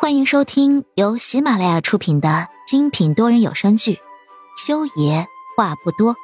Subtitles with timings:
[0.00, 3.94] 欢迎收听由喜马拉雅出品的精品多人有声剧
[4.56, 5.26] 《修爷
[5.56, 6.14] 话不多》，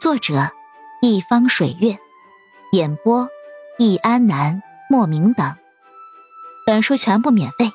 [0.00, 0.50] 作者
[1.00, 1.96] 一方水月，
[2.72, 3.28] 演播
[3.78, 4.60] 易安南、
[4.90, 5.56] 莫名等。
[6.66, 7.70] 本书全部免费，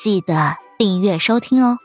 [0.00, 1.78] 记得订阅收听哦。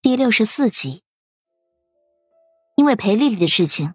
[0.00, 1.02] 第六十四集，
[2.74, 3.92] 因为裴丽丽的事情，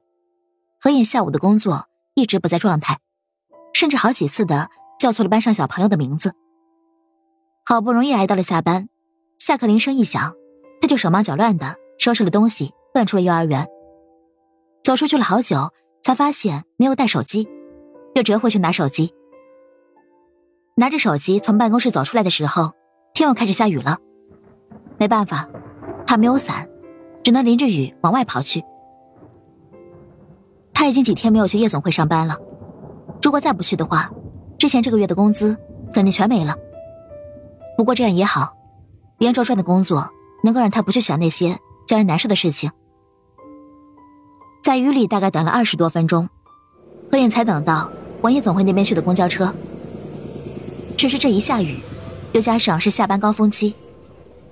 [0.79, 1.87] 何燕下午的工作。
[2.13, 2.99] 一直不在状态，
[3.73, 4.69] 甚至好几次的
[4.99, 6.33] 叫错了班上小朋友的名字。
[7.65, 8.89] 好不容易挨到了下班，
[9.37, 10.33] 下课铃声一响，
[10.81, 13.67] 他就手忙脚乱的收拾了东西，奔出了幼儿园。
[14.83, 15.71] 走出去了好久，
[16.01, 17.47] 才发现没有带手机，
[18.15, 19.13] 又折回去拿手机。
[20.75, 22.73] 拿着手机从办公室走出来的时候，
[23.13, 23.99] 天又开始下雨了。
[24.97, 25.47] 没办法，
[26.07, 26.67] 他没有伞，
[27.23, 28.63] 只能淋着雨往外跑去。
[30.81, 32.35] 他已经几天没有去夜总会上班了，
[33.21, 34.09] 如果再不去的话，
[34.57, 35.55] 之前这个月的工资
[35.93, 36.55] 肯定全没了。
[37.77, 38.51] 不过这样也好，
[39.19, 40.09] 连轴转的工作
[40.43, 42.71] 能够让他不去想那些叫人难受的事情。
[44.63, 46.27] 在雨里大概等了二十多分钟，
[47.11, 47.87] 何影才等到
[48.21, 49.53] 往夜总会那边去的公交车。
[50.97, 51.79] 只是这一下雨，
[52.31, 53.75] 又加上是下班高峰期，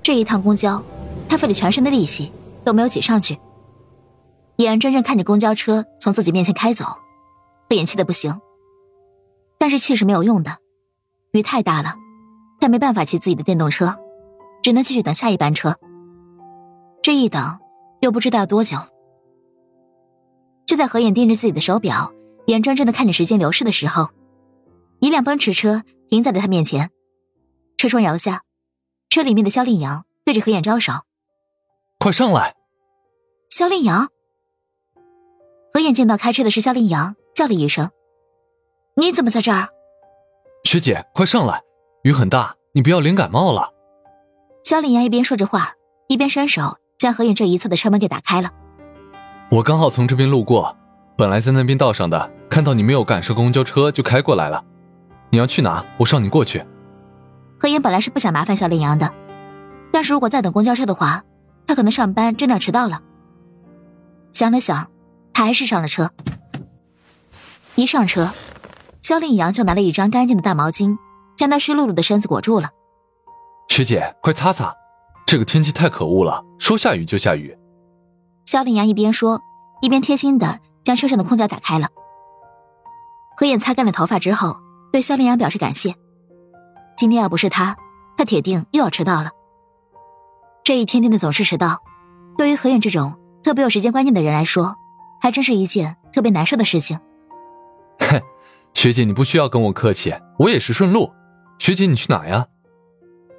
[0.04, 0.80] 这一趟公交，
[1.28, 2.32] 他费了全身的力气
[2.64, 3.36] 都没有挤上去。
[4.66, 6.84] 眼睁睁看着公交车从自己面前开走，
[7.70, 8.42] 何眼气的不行。
[9.58, 10.58] 但是气是没有用的，
[11.32, 11.96] 雨太大了，
[12.60, 13.98] 他没办法骑自己的电动车，
[14.62, 15.78] 只能继续等下一班车。
[17.02, 17.58] 这一等
[18.02, 18.78] 又不知道要多久。
[20.66, 22.12] 就在何眼盯着自己的手表，
[22.48, 24.10] 眼睁睁的看着时间流逝的时候，
[25.00, 26.92] 一辆奔驰车停在了他面前，
[27.78, 28.44] 车窗摇下，
[29.10, 30.92] 车里面的肖令阳对着何眼招手
[31.98, 32.56] ：“快上来。”
[33.50, 34.10] 肖令阳。
[35.74, 37.92] 何眼见到开车的是肖令阳，叫了一声
[38.98, 39.70] ：“你怎么在这儿？”
[40.66, 41.62] 学姐，快上来，
[42.04, 43.72] 雨很大，你不要淋感冒了。
[44.64, 45.74] 肖令阳一边说着话，
[46.08, 48.52] 一边伸手将何燕这一侧的车门给打开了。
[49.52, 50.76] 我刚好从这边路过，
[51.16, 54.64] 本来在那边道上的，看到你没有赶上公交车，就开过来了。
[55.30, 55.86] 你要去哪？
[55.98, 56.66] 我捎你过去。
[57.60, 59.12] 何燕本来是不想麻烦肖令阳的，
[59.92, 61.24] 但是如果再等公交车的话，
[61.68, 63.02] 他可能上班真的要迟到了。
[64.32, 64.90] 想了想。
[65.34, 66.12] 他还是上了车。
[67.76, 68.32] 一上车，
[69.02, 70.98] 肖令阳就拿了一张干净的大毛巾，
[71.38, 72.70] 将他湿漉漉的身子裹住了。
[73.70, 74.76] 学姐，快擦擦，
[75.26, 77.58] 这个天气太可恶了，说下雨就下雨。
[78.46, 79.40] 肖令阳一边说，
[79.82, 81.88] 一边贴心的将车上的空调打开了。
[83.38, 84.58] 何燕擦干了头发之后，
[84.92, 85.96] 对肖令阳表示感谢。
[86.98, 87.78] 今天要不是他，
[88.18, 89.32] 他铁定又要迟到了。
[90.66, 91.82] 这一天天的总是迟到，
[92.38, 94.76] 对于何燕这种特别有时间观念的人来说。
[95.20, 97.00] 还真是一件特别难受的事情。
[98.00, 98.22] 哼，
[98.74, 101.12] 学姐你不需要跟我客气，我也是顺路。
[101.58, 102.48] 学姐你去哪呀？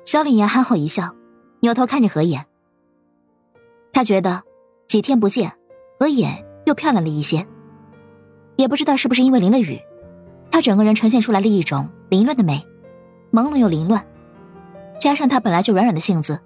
[0.05, 1.15] 肖令言憨厚一笑，
[1.61, 2.45] 扭头看着何眼。
[3.93, 4.43] 他觉得
[4.87, 5.53] 几天不见，
[5.99, 7.47] 何眼又漂亮了一些。
[8.57, 9.81] 也不知道是不是因为淋了雨，
[10.51, 12.63] 她整个人呈现出来了一种凌乱的美，
[13.33, 14.07] 朦胧又凌乱，
[15.01, 16.39] 加上她本来就软软的性子，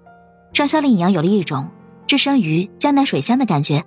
[0.53, 1.69] 让肖令阳有了一种
[2.07, 3.83] 置身于江南水乡的感觉。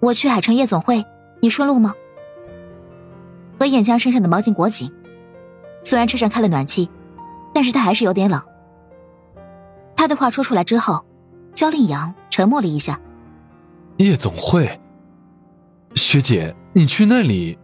[0.00, 1.04] 我去海城夜总会，
[1.40, 1.94] 你顺路吗？
[3.58, 4.90] 何燕将身上的毛巾裹紧，
[5.82, 6.88] 虽然车上开了暖气，
[7.52, 8.40] 但是他还是有点冷。
[9.94, 11.04] 他的话说出来之后，
[11.52, 12.98] 焦令阳沉默了一下。
[13.98, 14.80] 夜总会，
[15.94, 17.58] 学姐，你去那里？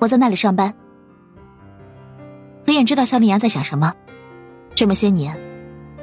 [0.00, 0.74] 我在那里上班。
[2.66, 3.94] 何燕知道肖令阳在想什么。
[4.74, 5.38] 这么些年，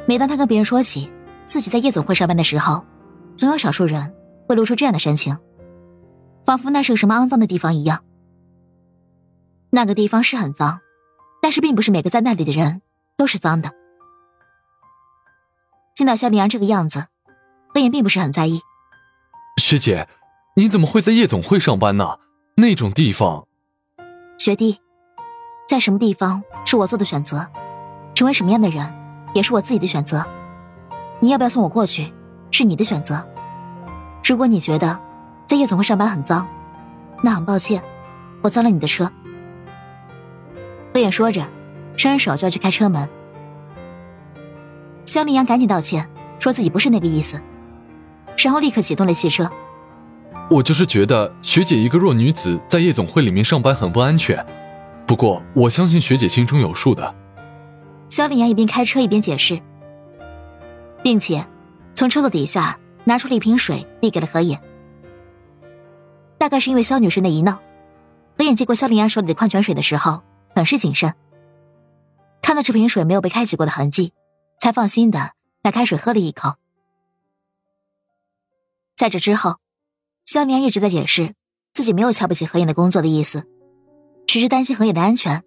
[0.08, 1.12] 每当他跟别人说起
[1.46, 2.82] 自己在夜总会上班的时候，
[3.36, 4.10] 总有少数人。
[4.54, 5.40] 会露出这样的神情，
[6.46, 8.04] 仿佛那是个什么肮脏的地方一样。
[9.72, 10.80] 那个地方是很脏，
[11.42, 12.84] 但是并不是每个在那里的人
[13.18, 13.72] 都是脏的。
[15.96, 17.08] 见到夏明阳这个样子，
[17.74, 18.62] 何言并不是很在意。
[19.58, 20.08] 学姐，
[20.56, 22.20] 你怎么会在夜总会上班呢？
[22.58, 23.48] 那种地方。
[24.38, 24.80] 学弟，
[25.68, 27.48] 在什么地方是我做的选择，
[28.14, 28.94] 成为什么样的人
[29.34, 30.24] 也是我自己的选择。
[31.20, 32.14] 你要不要送我过去，
[32.52, 33.28] 是你的选择。
[34.24, 34.98] 如果你觉得
[35.46, 36.48] 在夜总会上班很脏，
[37.22, 37.84] 那很抱歉，
[38.42, 39.12] 我脏了你的车。
[40.94, 41.46] 何眼说着，
[41.98, 43.08] 伸手就要去开车门。
[45.06, 46.10] 肖丽阳赶紧道歉，
[46.40, 47.40] 说自己不是那个意思，
[48.38, 49.50] 然后立刻启动了汽车。
[50.50, 54.44] 我就是觉得学姐一个弱女子在夜总会里面上班很不安全，
[55.06, 57.14] 不过我相信学姐心中有数的。
[58.08, 59.60] 肖丽阳一边开车一边解释，
[61.02, 61.46] 并且
[61.94, 62.78] 从车座底下。
[63.06, 64.60] 拿出了一瓶水，递给了何野。
[66.38, 67.62] 大概是因为肖女士那一闹，
[68.38, 70.22] 何野接过肖林安手里的矿泉水的时候，
[70.56, 71.14] 很是谨慎。
[72.42, 74.14] 看到这瓶水没有被开启过的痕迹，
[74.60, 76.56] 才放心的打开水喝了一口。
[78.96, 79.58] 在这之后，
[80.26, 81.34] 肖林安一直在解释
[81.74, 83.46] 自己没有瞧不起何野的工作的意思，
[84.28, 85.44] 只是担心何野的安全。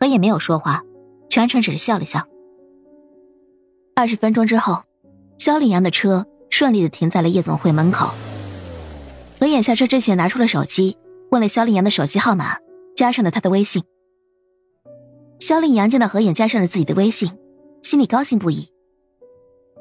[0.00, 0.82] 何野没有说话，
[1.28, 2.26] 全程只是笑了笑。
[3.94, 4.84] 二十分钟之后，
[5.38, 8.10] 肖令阳的车顺利的停在了夜总会门口。
[9.40, 10.98] 何影下车之前拿出了手机。
[11.30, 12.56] 问了肖令阳的手机号码，
[12.96, 13.82] 加上了他的微信。
[15.38, 17.30] 肖令阳见到何眼加上了自己的微信，
[17.82, 18.70] 心里高兴不已。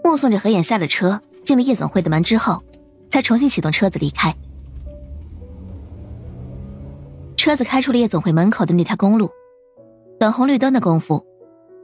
[0.03, 2.61] 目送着何眼下了车，进了夜总会的门之后，
[3.09, 4.35] 才重新启动车子离开。
[7.37, 9.31] 车子开出了夜总会门口的那条公路，
[10.19, 11.25] 等红绿灯的功夫，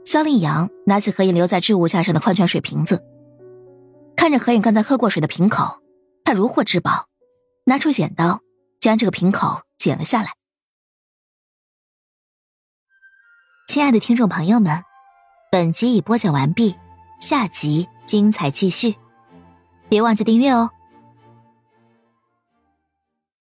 [0.04, 3.02] 肖令阳拿起何眼留在置物架上的矿泉水瓶子，
[4.24, 5.82] 看着何影刚才喝过水的瓶口，
[6.24, 7.08] 他如获至宝，
[7.66, 8.40] 拿出剪刀。
[8.80, 10.30] 将这个瓶口剪了下来。
[13.68, 14.82] 亲爱的听众朋友们，
[15.52, 16.74] 本集已播讲完毕，
[17.20, 18.96] 下集精彩继续，
[19.90, 20.70] 别忘记订阅哦。